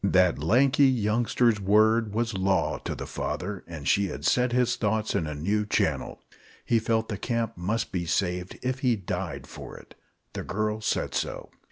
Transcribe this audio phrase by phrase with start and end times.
[0.03, 5.13] That lanky youngster's word was law to the father, and she had set his thoughts
[5.13, 6.23] in a new channel.
[6.65, 9.93] He felt the camp must be saved, if he died for it.
[10.33, 11.51] The girl said so.